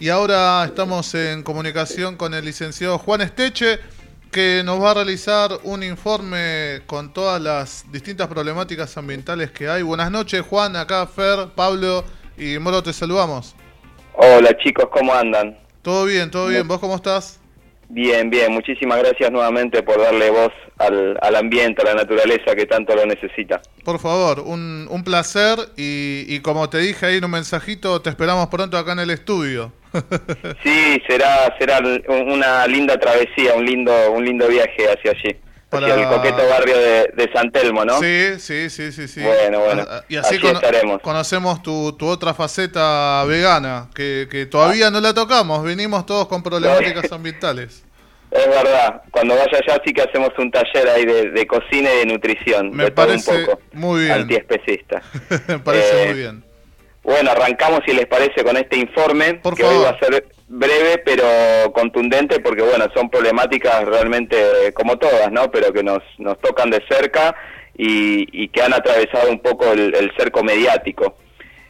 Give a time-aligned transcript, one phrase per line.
[0.00, 3.78] Y ahora estamos en comunicación con el licenciado Juan Esteche,
[4.32, 9.82] que nos va a realizar un informe con todas las distintas problemáticas ambientales que hay.
[9.82, 10.74] Buenas noches, Juan.
[10.74, 12.04] Acá Fer, Pablo
[12.36, 13.54] y Moro, te saludamos.
[14.14, 15.56] Hola chicos, ¿cómo andan?
[15.82, 16.66] Todo bien, todo bien.
[16.66, 17.38] ¿Vos cómo estás?
[17.88, 18.52] Bien, bien.
[18.52, 23.06] Muchísimas gracias nuevamente por darle voz al, al ambiente, a la naturaleza que tanto lo
[23.06, 23.62] necesita.
[23.84, 28.10] Por favor, un, un placer y, y como te dije ahí en un mensajito, te
[28.10, 29.70] esperamos pronto acá en el estudio.
[30.62, 35.36] Sí, será será una linda travesía, un lindo un lindo viaje hacia allí.
[35.68, 37.98] Para- Hacia el coqueto barrio de, de San Telmo, ¿no?
[37.98, 39.20] Sí, sí, sí, sí, sí.
[39.22, 39.84] Bueno, bueno.
[39.88, 41.00] Ah, Y así cono- estaremos.
[41.02, 45.64] conocemos tu, tu otra faceta vegana, que, que todavía no la tocamos.
[45.64, 47.84] Venimos todos con problemáticas ambientales.
[48.30, 49.02] Es verdad.
[49.10, 52.70] Cuando vaya allá sí que hacemos un taller ahí de, de cocina y de nutrición.
[52.70, 53.60] Me de todo parece un poco.
[53.72, 54.12] muy bien.
[54.12, 55.02] Antiespecista.
[55.48, 56.43] Me parece Eh, muy bien.
[57.04, 59.78] Bueno, arrancamos si les parece con este informe, Por que favor.
[59.78, 61.24] hoy va a ser breve pero
[61.72, 65.50] contundente porque bueno, son problemáticas realmente como todas, ¿no?
[65.50, 67.34] Pero que nos, nos tocan de cerca
[67.76, 71.16] y, y que han atravesado un poco el, el cerco mediático.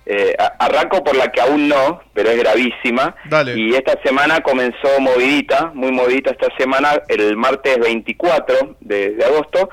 [0.06, 3.16] Eh, arranco por la que aún no, pero es gravísima.
[3.24, 3.58] Dale.
[3.58, 9.70] Y esta semana comenzó movidita, muy movidita esta semana, el martes 24 de, de agosto,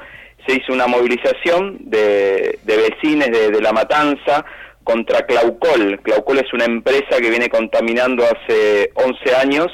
[0.48, 4.46] se hizo una movilización de, de vecinos de, de La Matanza
[4.84, 6.00] contra Claucol.
[6.04, 9.68] Claucol es una empresa que viene contaminando hace 11 años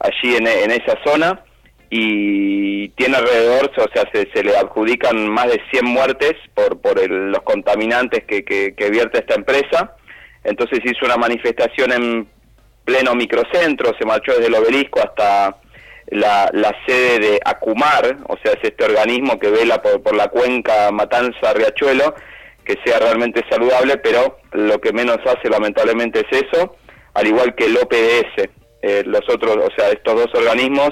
[0.00, 1.42] allí en, esa zona
[1.90, 7.30] y tiene alrededor, o sea, se, le adjudican más de 100 muertes por, por el-
[7.30, 9.96] los contaminantes que, que, que vierte esta empresa.
[10.42, 12.28] Entonces hizo una manifestación en
[12.84, 15.56] pleno microcentro, se marchó desde el obelisco hasta
[16.08, 20.28] la, la sede de Acumar, o sea, es este organismo que vela por, por la
[20.28, 22.14] cuenca Matanza-Riachuelo,
[22.64, 26.76] que sea realmente saludable, pero lo que menos hace lamentablemente es eso,
[27.14, 28.48] al igual que el OPDS.
[28.82, 30.90] Eh, los otros, o sea, estos dos organismos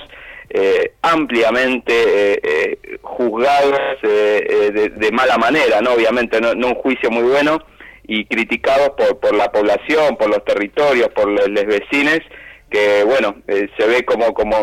[0.55, 6.75] eh, ampliamente eh, eh, juzgados eh, eh, de, de mala manera, no obviamente no, un
[6.75, 7.59] juicio muy bueno
[8.07, 12.21] y criticados por, por la población, por los territorios, por los, vecinos,
[12.69, 14.57] que bueno, se ve como, como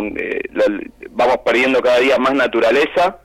[1.11, 3.19] vamos perdiendo cada día más naturaleza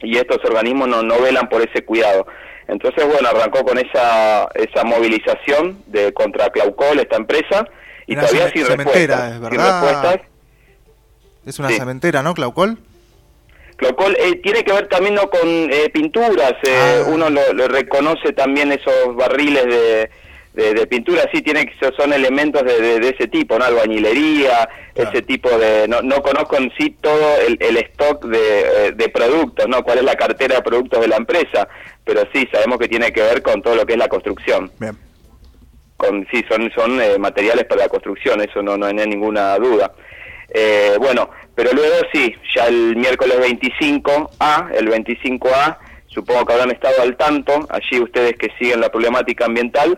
[0.00, 2.26] y estos organismos no, no velan por ese cuidado.
[2.68, 7.66] Entonces, bueno, arrancó con esa, esa movilización de contra Claucol, esta empresa,
[8.06, 9.28] y Una todavía sin respuestas.
[9.28, 9.82] es sin verdad.
[9.82, 10.20] respuestas.
[11.46, 11.76] Es una Sí.
[11.76, 12.78] cementera, ¿no, Claucol?
[13.76, 15.28] Claucol eh, tiene que ver también ¿no?
[15.28, 17.08] con eh, pinturas, eh, Ah.
[17.08, 20.10] uno lo, lo reconoce también esos barriles de,
[20.54, 23.64] de, de pintura, sí, tiene que son elementos de, de- de ese tipo, ¿no?
[23.64, 25.10] Albañilería, Claro.
[25.10, 25.88] ese tipo de...
[25.88, 28.38] No, no conozco en sí todo el, el stock de,
[28.88, 29.82] eh, de productos, ¿no?
[29.82, 31.66] Cuál es la cartera de productos de la empresa,
[32.04, 34.70] pero sí, sabemos que tiene que ver con todo lo que es la construcción.
[34.78, 34.94] Bien.
[35.96, 39.92] con sí son son eh, materiales para la construcción eso no no hay ninguna duda
[40.52, 47.00] Eh, bueno pero luego sí ya el miércoles 25a el 25a supongo que habrán estado
[47.02, 49.96] al tanto allí ustedes que siguen la problemática ambiental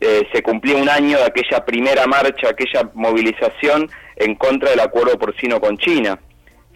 [0.00, 5.18] eh, se cumplió un año de aquella primera marcha aquella movilización en contra del acuerdo
[5.18, 6.18] porcino con China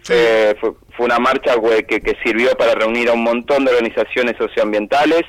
[0.01, 0.13] Sí.
[0.15, 1.55] Eh, fue, fue una marcha
[1.87, 5.23] que, que sirvió para reunir a un montón de organizaciones socioambientales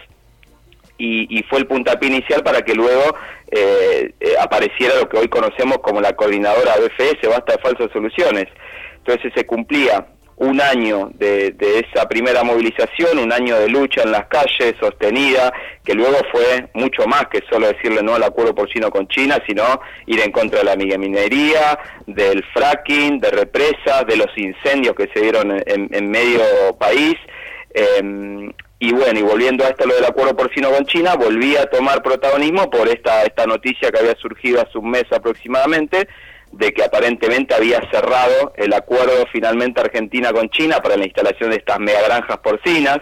[0.99, 3.17] y, y fue el puntapié inicial para que luego
[3.51, 8.47] eh, eh, apareciera lo que hoy conocemos como la coordinadora BFS, Basta de Falsas Soluciones.
[8.99, 10.07] Entonces se cumplía
[10.41, 15.53] un año de, de esa primera movilización, un año de lucha en las calles sostenida,
[15.85, 19.63] que luego fue mucho más que solo decirle no al acuerdo porcino con China, sino
[20.07, 25.21] ir en contra de la minería, del fracking, de represas, de los incendios que se
[25.21, 26.41] dieron en, medio
[26.79, 27.17] país.
[27.75, 31.67] Eh, y bueno, y volviendo a esto lo del acuerdo porcino con China, volví a
[31.67, 36.09] tomar protagonismo por esta, esta noticia que había surgido hace un mes aproximadamente,
[36.53, 41.57] de que aparentemente había cerrado el acuerdo finalmente Argentina con China para la instalación de
[41.57, 42.99] estas megagranjas porcinas.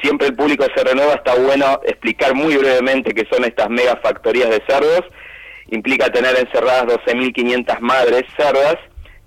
[0.00, 4.62] Siempre el público se renueva, está bueno explicar muy brevemente qué son estas megafactorías de
[4.68, 5.02] cerdos.
[5.70, 8.76] Implica tener encerradas 12.500 madres cerdas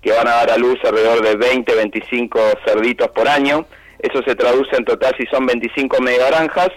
[0.00, 3.66] que van a dar a luz alrededor de 20, 25 cerditos por año.
[3.98, 6.70] Eso se traduce en total, si son 25 megagranjas,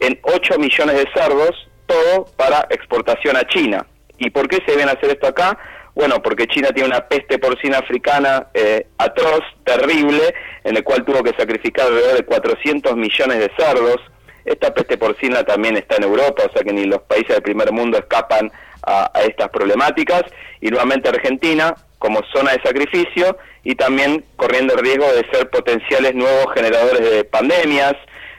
[0.00, 3.86] en 8 millones de cerdos, todo para exportación a China.
[4.18, 5.58] ¿Y por qué se deben hacer esto acá?
[5.94, 10.34] Bueno, porque China tiene una peste porcina africana eh, atroz, terrible,
[10.64, 13.96] en el cual tuvo que sacrificar alrededor de 400 millones de cerdos.
[14.44, 17.72] Esta peste porcina también está en Europa, o sea que ni los países del primer
[17.72, 18.50] mundo escapan
[18.82, 20.24] a, a estas problemáticas.
[20.60, 26.14] Y nuevamente Argentina, como zona de sacrificio y también corriendo el riesgo de ser potenciales
[26.14, 27.94] nuevos generadores de pandemias,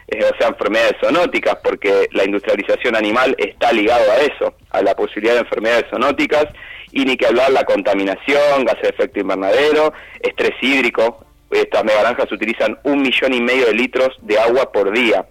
[0.07, 4.95] eh, o sea, enfermedades zoonóticas, porque la industrialización animal está ligado a eso, a la
[4.95, 6.45] posibilidad de enfermedades zoonóticas,
[6.91, 11.25] y ni que hablar la contaminación, gases de efecto invernadero, estrés hídrico.
[11.49, 15.25] Estas megaranjas utilizan un millón y medio de litros de agua por día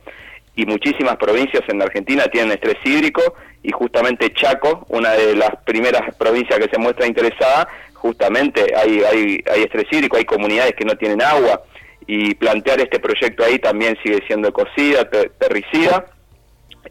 [0.54, 3.22] y muchísimas provincias en Argentina tienen estrés hídrico
[3.62, 9.44] y justamente Chaco, una de las primeras provincias que se muestra interesada, justamente hay, hay,
[9.50, 11.62] hay estrés hídrico, hay comunidades que no tienen agua
[12.06, 15.08] y plantear este proyecto ahí también sigue siendo ecocida,
[15.38, 16.06] terricida.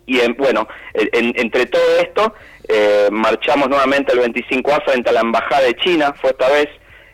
[0.06, 2.34] Y en, bueno, entre todo esto,
[2.68, 6.68] eh, marchamos nuevamente el 25A frente a la Embajada de China, fue esta vez,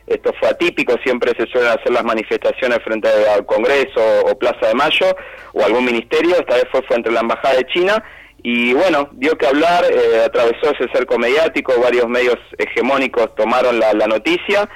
[0.05, 4.75] esto fue atípico, siempre se suelen hacer las manifestaciones frente al Congreso o Plaza de
[4.75, 5.15] Mayo
[5.53, 8.03] o algún ministerio, esta vez fue frente a la Embajada de China
[8.43, 13.93] y bueno, dio que hablar, eh, atravesó ese cerco mediático, varios medios hegemónicos tomaron la,
[14.07, 14.69] noticia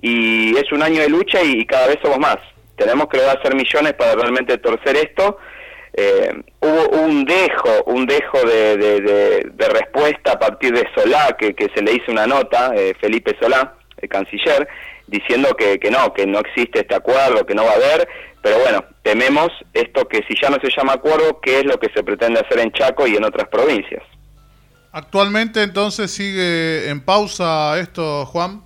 [0.00, 2.38] y es un año de lucha y, cada vez somos más.
[2.78, 5.38] Tenemos que hacer millones para realmente torcer esto.
[5.92, 11.82] Eh, hubo un dejo, un dejo de, respuesta a partir de Solá, que, que se
[11.82, 14.68] le hizo una nota, eh, Felipe Solá, el canciller,
[15.08, 18.08] diciendo que, que no, que no existe este acuerdo, que no va a haber,
[18.42, 21.90] pero bueno, tememos esto que si ya no se llama acuerdo, ¿qué es lo que
[21.92, 24.04] se pretende hacer en Chaco y en otras provincias?
[24.92, 28.62] Actualmente entonces sigue en pausa esto, Juan.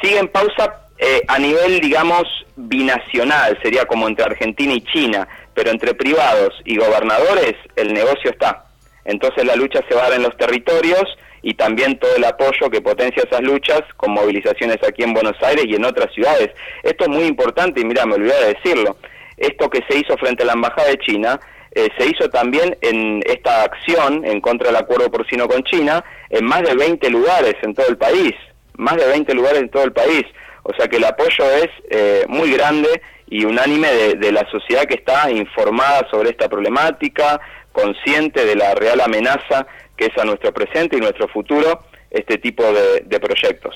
[0.00, 2.22] Sigue en pausa eh, a nivel, digamos,
[2.54, 8.66] binacional, sería como entre Argentina y China, pero entre privados y gobernadores el negocio está.
[9.04, 11.02] Entonces la lucha se va a dar en los territorios
[11.42, 15.64] y también todo el apoyo que potencia esas luchas con movilizaciones aquí en Buenos Aires
[15.66, 16.50] y en otras ciudades.
[16.84, 18.96] Esto es muy importante y mira, me olvidé de decirlo.
[19.36, 21.40] Esto que se hizo frente a la Embajada de China
[21.72, 26.44] eh, se hizo también en esta acción en contra del acuerdo porcino con China en
[26.44, 28.34] más de 20 lugares en todo el país.
[28.76, 30.24] Más de 20 lugares en todo el país.
[30.62, 34.84] O sea que el apoyo es eh, muy grande y unánime de, de la sociedad
[34.84, 37.40] que está informada sobre esta problemática,
[37.72, 39.66] consciente de la real amenaza
[39.96, 43.74] que es a nuestro presente y nuestro futuro este tipo de, proyectos.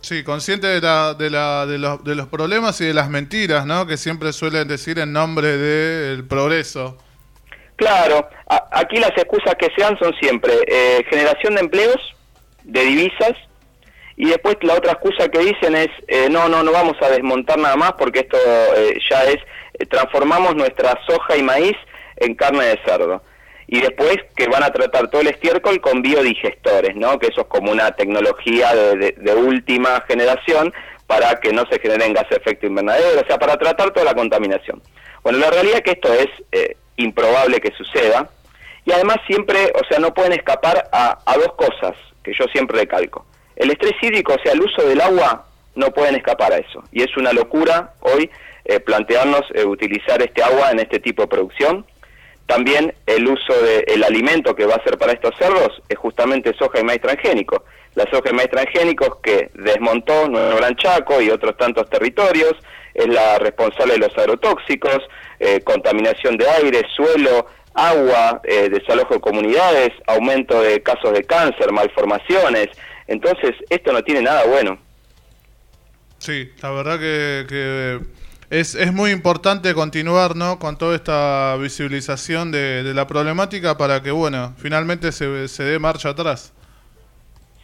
[0.00, 3.66] Sí, consciente de, la, de, la, de, los, de los problemas y de las mentiras,
[3.66, 3.86] ¿no?
[3.86, 6.96] Que siempre suelen decir en nombre del progreso.
[7.74, 8.28] Claro,
[8.70, 12.16] aquí las excusas que se dan son siempre eh, generación de empleos,
[12.62, 13.32] de divisas,
[14.16, 17.58] y después la otra excusa que dicen es, eh, no, no, no vamos a desmontar
[17.58, 18.38] nada más porque esto
[18.76, 19.38] eh, ya es,
[19.88, 21.76] transformamos nuestra soja y maíz
[22.16, 23.22] en carne de cerdo
[23.68, 27.18] y después que van a tratar todo el estiércol con biodigestores, ¿no?
[27.18, 30.72] que eso es como una tecnología de, última generación
[31.06, 34.14] para que no se generen gases de efecto invernadero, o sea, para tratar toda la
[34.14, 34.82] contaminación.
[35.22, 38.28] Bueno, la realidad es que esto es eh, improbable que suceda
[38.84, 43.26] y además siempre, o sea, no pueden escapar a, dos cosas que yo siempre recalco.
[43.56, 46.82] El estrés hídrico, o sea, el uso del agua, no pueden escapar a eso.
[46.92, 48.30] Y es una locura hoy
[48.64, 51.84] eh, plantearnos eh, utilizar este agua en este tipo de producción
[52.46, 56.78] también el uso del alimento que va a ser para estos cerdos es justamente soja
[56.78, 57.64] y maíz transgénico.
[57.96, 62.54] La soja y maíz transgénicos que desmontó Nuevo Gran Chaco y otros tantos territorios,
[62.94, 64.98] es la responsable de los agrotóxicos,
[65.40, 72.68] eh, contaminación de aire, suelo, agua, desalojo de comunidades, aumento de casos de cáncer, malformaciones.
[73.06, 74.78] Entonces, esto no tiene nada bueno.
[76.18, 78.00] Sí, la verdad que
[78.50, 80.58] es, es muy importante continuar ¿no?
[80.58, 86.10] con toda esta visibilización de, la problemática para que, bueno, finalmente se, se dé marcha
[86.10, 86.52] atrás.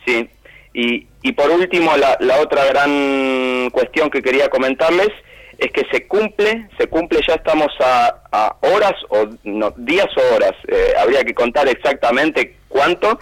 [0.05, 0.29] Sí,
[0.75, 5.11] y, y por último, la, la otra gran cuestión que quería comentarles
[5.59, 10.35] es que se cumple, se cumple, ya estamos a, a horas o no, días o
[10.35, 13.21] horas, eh, habría que contar exactamente cuánto,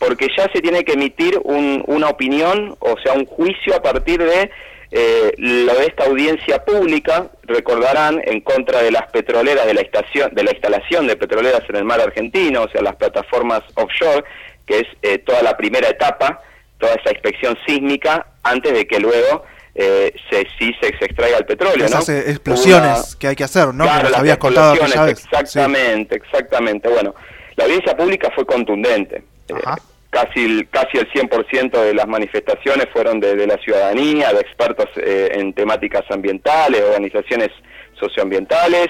[0.00, 4.18] porque ya se tiene que emitir un, una opinión, o sea, un juicio a partir
[4.18, 4.50] de
[4.92, 10.34] eh, lo de esta audiencia pública, recordarán, en contra de las petroleras de la, estación,
[10.34, 14.24] de la instalación de petroleras en el mar argentino, o sea, las plataformas offshore,
[14.66, 16.40] que es eh, toda la primera etapa,
[16.78, 21.84] toda esa inspección sísmica, antes de que luego eh, se, sí se, extraiga el petróleo.
[21.84, 23.84] Esas explosiones que hay que hacer, ¿no?
[23.84, 24.74] Claro, las habías contado
[25.08, 26.88] Exactamente, exactamente.
[26.88, 27.14] Bueno,
[27.56, 29.22] la audiencia pública fue contundente.
[29.62, 29.76] Ajá
[30.10, 35.30] casi el, casi el 100% de las manifestaciones fueron de, la ciudadanía, de expertos eh,
[35.34, 37.50] en temáticas ambientales, organizaciones
[37.98, 38.88] socioambientales,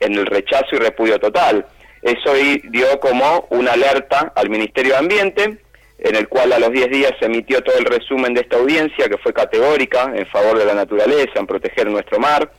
[0.00, 1.66] en el rechazo y repudio total.
[2.02, 2.32] Eso
[2.70, 5.58] dio como una alerta al Ministerio de Ambiente,
[5.98, 9.08] en el cual a los 10 días se emitió todo el resumen de esta audiencia,
[9.08, 12.52] que fue categórica en favor de la naturaleza, en proteger nuestro mar,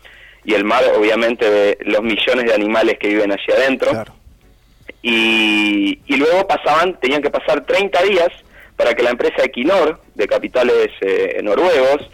[0.43, 3.91] y el mar obviamente de los millones de animales que viven allí adentro.
[5.01, 8.27] Y, luego pasaban, tenían que pasar 30 días
[8.75, 12.09] para que la empresa Equinor, de capitales eh, noruegos,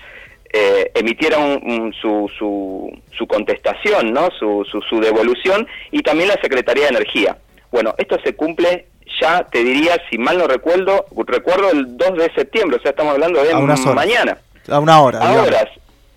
[0.53, 4.29] eh, emitieran un- su, su, su contestación, ¿no?
[4.39, 7.37] Su, su, su devolución, y también la Secretaría de Energía.
[7.71, 8.87] Bueno, esto se cumple
[9.21, 13.13] ya, te diría, si mal no recuerdo, recuerdo el 2 de septiembre, o sea, estamos
[13.13, 13.53] hablando de
[13.93, 14.37] mañana.
[14.69, 15.47] A una hora, A digamos.
[15.47, 15.65] horas,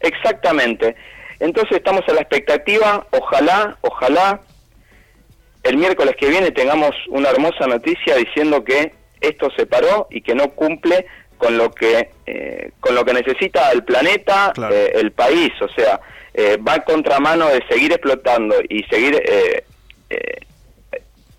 [0.00, 0.96] exactamente.
[1.40, 4.40] Entonces estamos a la expectativa, ojalá, ojalá
[5.68, 10.34] el miércoles que viene tengamos una hermosa noticia diciendo que esto se paró y que
[10.34, 11.06] no cumple
[11.38, 14.74] con lo que eh, con lo que necesita el planeta, Claro.
[14.74, 16.00] eh, el país, o sea,
[16.34, 19.20] eh, va en contramano de seguir explotando y seguir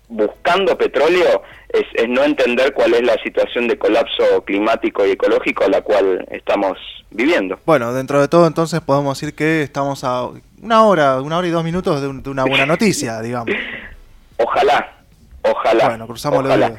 [0.08, 5.64] buscando petróleo es, es no entender cuál es la situación de colapso climático y ecológico
[5.64, 6.76] a la cual estamos
[7.10, 7.58] viviendo.
[7.64, 10.28] Bueno, dentro de todo entonces podemos decir que estamos a
[10.62, 13.54] una hora, una hora y dos minutos de, un- de una buena noticia, digamos.
[14.44, 14.92] Ojalá,
[15.42, 15.88] ojalá.
[15.88, 16.72] Bueno, cruzamos ojalá.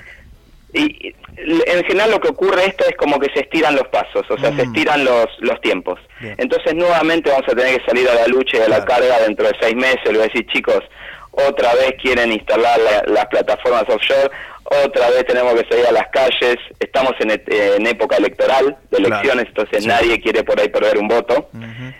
[0.74, 4.38] Y en general lo que ocurre esto es como que se estiran los pasos, o
[4.38, 4.56] sea, Mm.
[4.56, 6.00] se estiran los, los tiempos.
[6.22, 6.36] Bien.
[6.38, 9.02] Entonces nuevamente vamos a tener que salir a la lucha y a la Claro.
[9.04, 10.00] carga dentro de seis meses.
[10.06, 10.80] Le voy a decir, chicos,
[11.32, 14.30] otra vez quieren instalar la- las plataformas offshore,
[14.86, 19.08] otra vez tenemos que salir a las calles, estamos en, en época electoral, de Claro.
[19.16, 19.88] elecciones, entonces Sí.
[19.90, 21.50] nadie quiere por ahí perder un voto.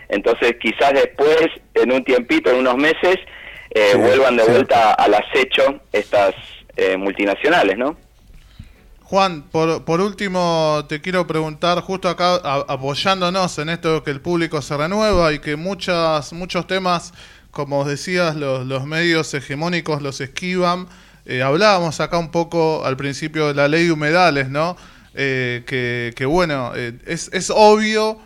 [0.08, 3.16] Entonces quizás después, en un tiempito, en unos meses,
[3.74, 4.50] eh, Sí, vuelvan de sí.
[4.50, 6.34] vuelta al acecho estas
[6.76, 7.96] eh, multinacionales, ¿no?
[9.02, 14.20] Juan, por, por último te quiero preguntar, justo acá a- apoyándonos en esto que el
[14.20, 17.12] público se renueva y que muchas, muchos temas,
[17.50, 20.88] como decías, los, los medios hegemónicos los esquivan.
[21.26, 24.76] Eh, hablábamos acá un poco al principio de la ley de humedales, ¿no?
[25.14, 28.18] Eh, que, que bueno, eh, es, es obvio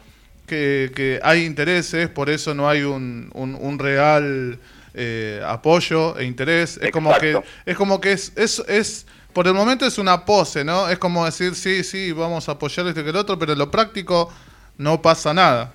[0.46, 4.58] que, que hay intereses, por eso no hay un, un, un real
[4.96, 6.78] eh, apoyo e interés.
[6.82, 10.64] Es como que es como que es, es, es por el momento es una pose,
[10.64, 10.88] ¿no?
[10.88, 13.70] Es como decir, sí, sí, vamos a apoyar este que el otro, pero en lo
[13.70, 14.32] práctico
[14.78, 15.72] no pasa nada.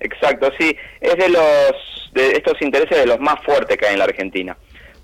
[0.00, 3.98] Exacto, sí, es de los de estos intereses de los más fuertes que hay en
[3.98, 4.56] la Argentina,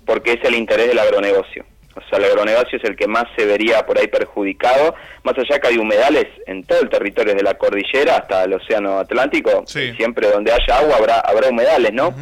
[0.05, 1.65] porque es el interés del agronegocio.
[1.93, 5.59] O sea, el agronegocio es el que más se vería por ahí perjudicado, más allá
[5.59, 9.91] que hay humedales en todo el territorio de la cordillera hasta el océano Atlántico, Sí.
[9.97, 12.15] siempre donde haya agua habrá habrá humedales, ¿no?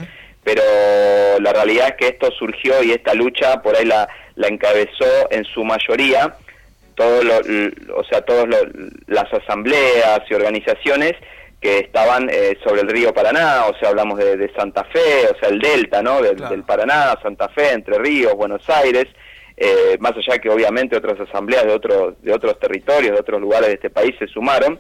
[0.50, 0.64] Pero
[1.42, 5.44] la realidad es que esto surgió y esta lucha por ahí la, la encabezó en
[5.46, 6.34] su mayoría
[6.96, 8.48] todo lo, l- o sea, todas
[9.06, 11.14] las asambleas y organizaciones
[11.62, 15.38] que estaban eh, sobre el río Paraná, o sea, hablamos de, de Santa Fe, o
[15.40, 16.22] sea, el delta, ¿no?
[16.22, 16.52] Del, Claro.
[16.56, 19.06] del Paraná, Santa Fe, Entre Ríos, Buenos Aires,
[19.56, 23.68] eh, más allá que obviamente otras asambleas de otros de otros territorios, de otros lugares
[23.68, 24.80] de este país se sumaron,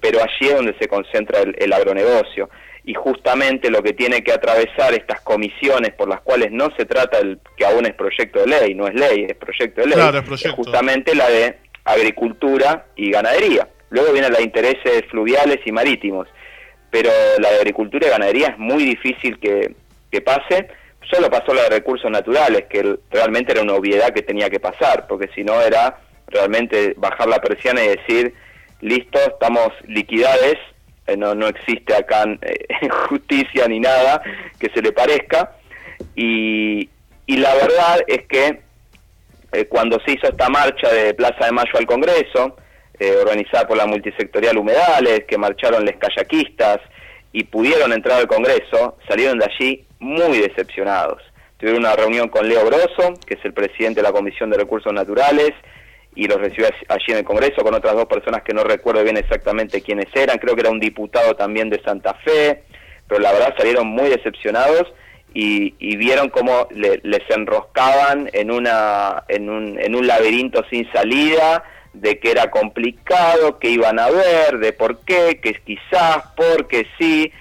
[0.00, 2.48] pero allí es donde se concentra el, el agronegocio.
[2.86, 7.18] Y justamente lo que tiene que atravesar estas comisiones por las cuales no se trata
[7.18, 10.18] el que aún es proyecto de ley, no es ley, es proyecto de ley, Claro,
[10.18, 10.56] es proyecto.
[10.56, 13.68] justamente la de agricultura y ganadería.
[13.90, 16.28] Luego vienen los intereses fluviales y marítimos,
[16.90, 19.74] pero la de agricultura y ganadería es muy difícil que,
[20.10, 20.68] que pase.
[21.10, 25.06] Solo pasó la de recursos naturales, que realmente era una obviedad que tenía que pasar,
[25.06, 25.98] porque si no era
[26.28, 28.34] realmente bajar la persiana y decir,
[28.80, 30.56] listo, estamos liquidades,
[31.16, 34.22] no, no existe acá eh, justicia ni nada
[34.58, 35.56] que se le parezca.
[36.16, 36.88] Y,
[37.26, 38.60] y la verdad es que
[39.52, 42.56] eh, cuando se hizo esta marcha de Plaza de Mayo al Congreso,
[42.98, 46.80] eh, organizada por la multisectorial Humedales, que marcharon les kayakistas
[47.32, 51.22] y pudieron entrar al Congreso, salieron de allí muy decepcionados.
[51.58, 54.92] Tuvieron una reunión con Leo Grosso, que es el presidente de la Comisión de Recursos
[54.92, 55.52] Naturales,
[56.16, 59.16] y los recibió allí en el Congreso con otras dos personas que no recuerdo bien
[59.16, 62.62] exactamente quiénes eran, creo que era un diputado también de Santa Fe,
[63.08, 64.92] pero la verdad salieron muy decepcionados
[65.34, 70.90] y, y vieron cómo le- les enroscaban en, una, en, un, en un laberinto sin
[70.92, 76.86] salida, de que era complicado, que iban a ver, de por qué, que quizás, porque
[76.98, 77.32] sí,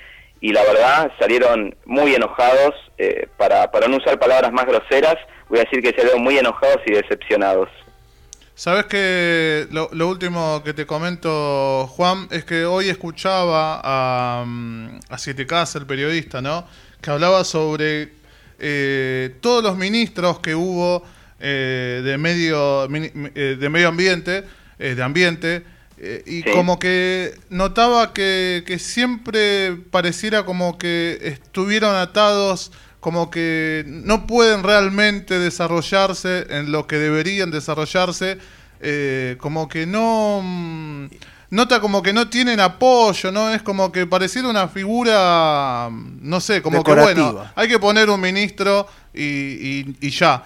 [0.42, 5.15] y la verdad salieron muy enojados, eh, para, para no usar palabras más groseras,
[5.50, 7.70] voy a decir que salieron muy enojados y decepcionados.
[8.55, 15.00] Sabes que lo, lo último que te comento, Juan, es que hoy escuchaba a, mm,
[15.10, 16.65] a Siete Casas, el periodista, ¿no?
[17.01, 18.13] Que hablaba sobre
[18.60, 21.03] eh, todos los ministros que hubo
[21.39, 24.43] eh, de medio eh, de medio ambiente,
[24.77, 25.65] eh, de ambiente,
[25.98, 26.50] eh, y Sí.
[26.53, 32.72] como que notaba que, que siempre pareciera como que estuvieron atados
[33.03, 38.38] como que no pueden realmente desarrollarse en lo que deberían desarrollarse,
[38.79, 40.39] eh, como que no...
[40.41, 41.05] mm,
[41.50, 43.53] Nota como que no tienen apoyo, ¿no?
[43.53, 48.10] Es como que pareciera una figura, mm, no sé, como que bueno, hay que poner
[48.10, 50.43] un ministro y, y- y ya.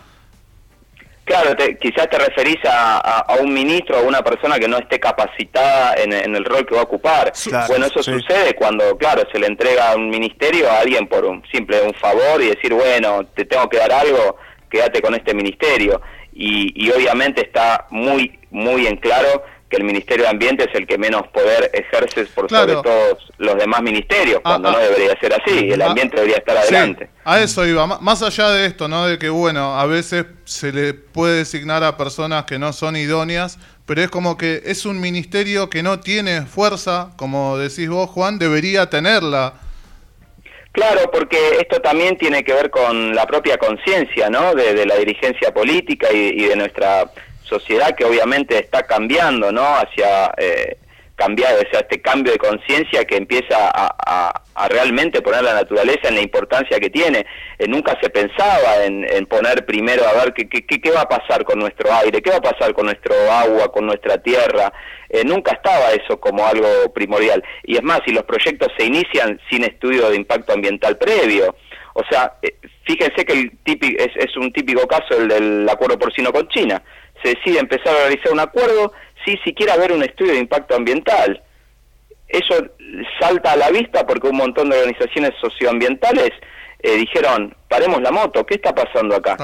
[1.28, 6.14] Claro, quizás te referís a, un ministro a una persona que no esté capacitada en,
[6.14, 7.34] el rol que va a ocupar.
[7.68, 11.82] bueno, eso sucede cuando, claro, se le entrega un ministerio a alguien por un simple
[11.82, 14.38] un favor y decir, bueno, te tengo que dar algo,
[14.70, 16.02] quédate con este ministerio.
[16.32, 20.88] Y, y obviamente está muy, muy en claro que el Ministerio de Ambiente es el
[20.88, 24.82] que menos poder ejerce por sobre todos los demás ministerios, ah, cuando no ah.
[24.82, 25.88] debería ser así, el ah.
[25.88, 27.10] ambiente debería estar adelante.
[27.26, 29.08] a eso iba, más allá de esto, ¿no?
[29.08, 33.60] De que, bueno, a veces se le puede designar a personas que no son idóneas,
[33.86, 38.40] pero es como que es un ministerio que no tiene fuerza, como decís vos, Juan,
[38.40, 39.56] debería tenerla.
[40.72, 44.54] Claro, porque esto también tiene que ver con la propia conciencia, ¿no?
[44.54, 47.10] De, la dirigencia política y de nuestra
[47.48, 49.64] sociedad que obviamente está cambiando, ¿no?
[49.64, 50.78] Hacia eh,
[51.18, 56.16] cambiar, o sea, este cambio de conciencia que empieza a, realmente poner la naturaleza en
[56.16, 57.26] la importancia que tiene.
[57.58, 61.44] Eh, nunca se pensaba en, poner primero a ver qué, qué, qué, va a pasar
[61.44, 64.72] con nuestro aire, qué va a pasar con nuestro agua, con nuestra tierra.
[65.10, 67.44] Eh, nunca estaba eso como algo primordial.
[67.64, 71.56] Y es más, si los proyectos se inician sin estudio de impacto ambiental previo,
[71.94, 75.98] o sea, eh, fíjense que el típico, es, es un típico caso el del acuerdo
[75.98, 76.82] porcino con China
[77.24, 78.94] se decide empezar a realizar un acuerdo
[79.26, 81.42] sin siquiera haber un estudio de impacto ambiental.
[82.28, 82.56] Eso
[83.20, 86.32] salta a la vista porque un montón de organizaciones socioambientales
[86.80, 89.38] eh, dijeron, paremos la moto, ¿qué está pasando acá?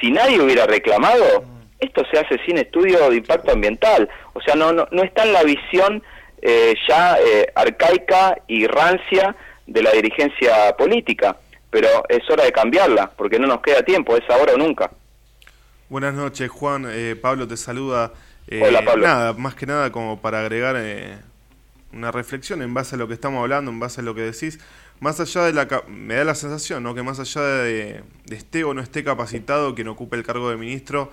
[0.00, 1.44] Si nadie hubiera reclamado,
[1.78, 4.08] esto se hace sin estudio de impacto ambiental.
[4.32, 6.02] O sea, no, no, no está en la visión
[6.42, 11.36] eh, ya eh, arcaica y rancia de la dirigencia política.
[11.70, 14.90] Pero es hora de cambiarla, porque no nos queda tiempo, es ahora o nunca.
[15.90, 16.86] Buenas noches, Juan.
[16.88, 18.12] Eh, Pablo te saluda.
[18.46, 19.08] Eh, Hola, Pablo.
[19.08, 21.18] Nada, más que nada como para agregar eh,
[21.92, 24.60] una reflexión en base a lo que estamos hablando, en base a lo que decís.
[25.00, 25.66] Más allá de la...
[25.88, 26.94] Me da la sensación, ¿no?
[26.94, 30.56] Que más allá de, de esté o no esté capacitado quien ocupe el cargo de
[30.56, 31.10] ministro,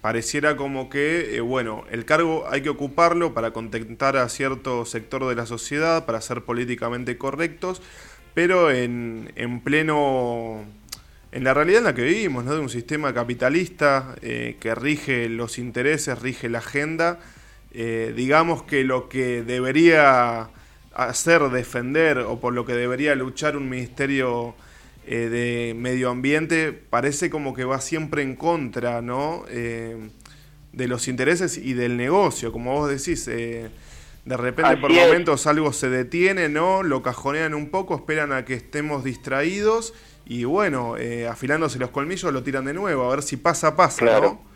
[0.00, 5.36] pareciera como que, bueno, el cargo hay que ocuparlo para contentar a cierto sector de
[5.36, 7.82] la sociedad, para ser políticamente correctos,
[8.34, 10.64] pero en, en pleno
[11.30, 12.54] en la realidad en la que vivimos, ¿no?
[12.54, 17.20] de un sistema capitalista eh, que rige los intereses, rige la agenda,
[17.72, 20.48] eh, digamos que lo que debería
[20.94, 24.54] hacer, defender o por lo que debería luchar un ministerio
[25.06, 29.44] eh, de medio ambiente parece como que va siempre en contra ¿no?
[29.48, 33.28] de los intereses y del negocio, como vos decís.
[34.28, 36.82] De repente por momentos algo se detiene, ¿no?
[36.82, 39.94] Lo cajonean un poco, esperan a que estemos distraídos
[40.26, 44.04] y bueno, eh, afilándose los colmillos lo tiran de nuevo, a ver si pasa, pasa,
[44.04, 44.22] claro.
[44.22, 44.48] ¿no?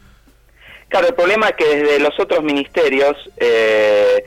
[0.89, 4.23] Claro, el problema es que desde los otros ministerios eh,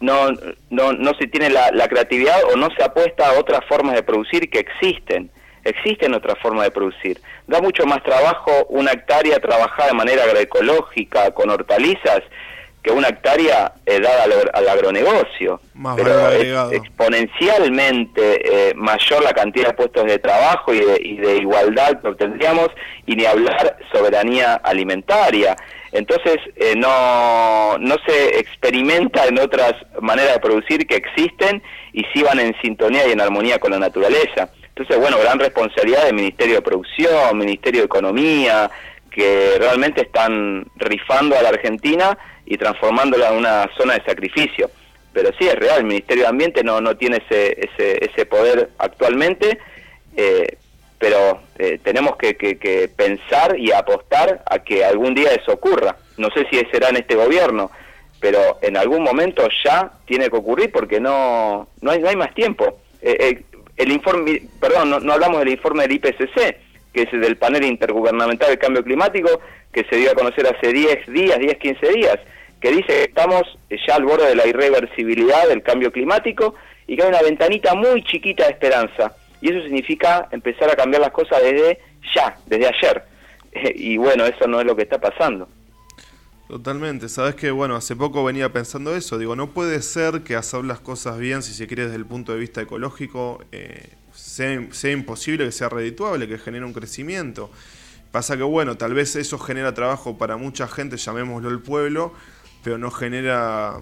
[0.00, 0.32] no,
[0.68, 4.50] no, no se tiene la, creatividad o no se apuesta a otras formas de producir
[4.50, 5.30] que existen.
[5.64, 7.22] Existen otras formas de producir.
[7.46, 12.20] Da mucho más trabajo una hectárea trabajada de manera agroecológica, con hortalizas,
[12.84, 15.58] que una hectárea eh, dada al, agronegocio.
[15.96, 22.08] pero es exponencialmente eh, mayor la cantidad de puestos de trabajo y de, igualdad que
[22.08, 22.68] obtendríamos,
[23.06, 25.56] y ni hablar soberanía alimentaria.
[25.92, 31.62] Entonces eh, no, no se experimenta en otras maneras de producir que existen
[31.94, 34.50] y sí van en sintonía y en armonía con la naturaleza.
[34.68, 38.70] Entonces, bueno, gran responsabilidad del Ministerio de Producción, Ministerio de Economía,
[39.08, 44.70] que realmente están rifando a la Argentina y transformándola en una zona de sacrificio.
[45.12, 48.70] Pero sí es real, el Ministerio de Ambiente no, no tiene ese, ese, ese poder
[48.78, 49.58] actualmente,
[50.16, 50.58] eh,
[50.98, 55.96] pero eh, tenemos que, que, pensar y apostar a que algún día eso ocurra.
[56.16, 57.70] No sé si será en este gobierno,
[58.20, 62.34] pero en algún momento ya tiene que ocurrir porque no, no, hay, no hay más
[62.34, 62.80] tiempo.
[63.02, 63.44] Eh,
[63.76, 66.56] el informe, perdón, no, no hablamos del informe del IPCC,
[66.94, 69.40] que es del panel intergubernamental del cambio climático,
[69.72, 72.18] que se dio a conocer hace 10 días, 10, 15 días,
[72.60, 73.42] que dice que estamos
[73.86, 76.54] ya al borde de la irreversibilidad del cambio climático
[76.86, 79.16] y que hay una ventanita muy chiquita de esperanza.
[79.40, 81.80] Y eso significa empezar a cambiar las cosas desde
[82.14, 83.02] ya, desde ayer.
[83.74, 85.48] y bueno, eso no es lo que está pasando.
[86.48, 90.64] Totalmente, sabes que bueno, hace poco venía pensando eso, digo, no puede ser que hacer
[90.64, 93.88] las cosas bien, si se quiere desde el punto de vista ecológico, eh,
[94.34, 97.50] sea, imposible que sea redituable, que genere un crecimiento.
[98.10, 102.12] Pasa que, bueno, tal vez eso genera trabajo para mucha gente, llamémoslo el pueblo,
[102.62, 103.78] pero no genera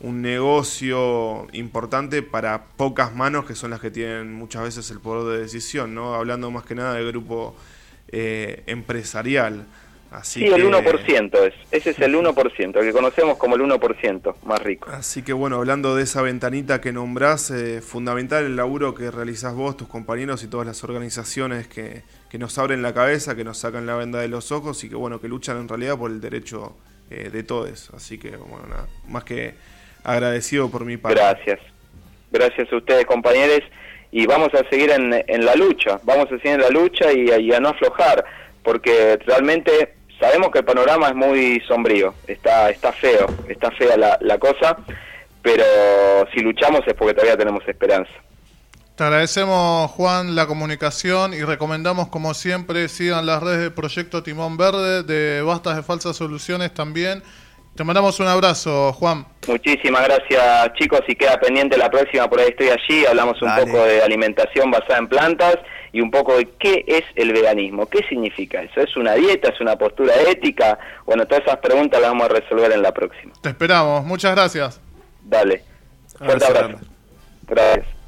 [0.00, 5.36] un negocio importante para pocas manos que son las que tienen muchas veces el poder
[5.36, 6.14] de decisión, ¿no?
[6.14, 7.56] Hablando más que nada del grupo
[8.08, 9.66] eh, empresarial.
[10.14, 11.54] Así sí, que, el 1% es.
[11.70, 14.88] Ese es el 1%, el que conocemos como el 1% más rico.
[14.90, 19.54] Así que bueno, hablando de esa ventanita que nombrás, eh, fundamental el laburo que realizás
[19.54, 23.58] vos, tus compañeros y todas las organizaciones que, que nos abren la cabeza, que nos
[23.58, 26.20] sacan la venda de los ojos y que bueno, que luchan en realidad por el
[26.20, 26.76] derecho
[27.10, 27.90] eh, de todos.
[27.90, 29.54] Así que bueno, nada, más que
[30.04, 31.20] agradecido por mi parte.
[31.20, 31.60] Gracias.
[32.30, 33.60] Gracias a ustedes, compañeros.
[34.12, 35.98] Y vamos a seguir en, en la lucha.
[36.04, 38.24] Vamos a seguir en la lucha y, y a no aflojar.
[38.62, 42.14] Porque realmente sabemos que el panorama es muy sombrío.
[42.26, 43.26] Está, está feo.
[43.48, 44.76] Está fea la, la cosa.
[45.42, 45.64] Pero
[46.32, 48.12] si luchamos es porque todavía tenemos esperanza.
[48.96, 54.56] Te agradecemos, Juan, la comunicación y recomendamos, como siempre, sigan las redes de Proyecto Timón
[54.56, 57.22] Verde, de Bastas de Falsas Soluciones también.
[57.74, 59.26] Te mandamos un abrazo, Juan.
[59.48, 61.00] Muchísimas gracias, chicos.
[61.08, 63.04] Y queda pendiente la próxima, por ahí estoy allí.
[63.04, 63.66] Hablamos un Dale.
[63.66, 65.56] poco de alimentación basada en plantas
[65.94, 67.86] y un poco de qué es el veganismo.
[67.86, 68.80] ¿Qué significa eso?
[68.80, 69.50] ¿Es una dieta?
[69.50, 70.76] ¿Es una postura ética?
[71.06, 73.32] Bueno, todas esas preguntas las vamos a resolver en la próxima.
[73.40, 74.04] Te esperamos.
[74.04, 74.80] Muchas gracias.
[75.22, 75.62] Dale.
[76.18, 76.78] Fuerte Abrazo grande.
[77.46, 78.03] Gracias.